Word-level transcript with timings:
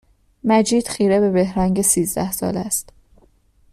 مجید 0.43 0.87
خیره 0.87 1.19
به 1.19 1.31
بهرنگ 1.31 1.81
سیزده 1.81 2.31
ساله 2.31 2.59
است 2.59 2.89